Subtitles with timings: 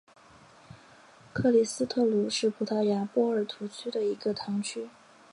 [1.31, 4.89] 克里斯特卢是葡萄牙波尔图区的一个堂区。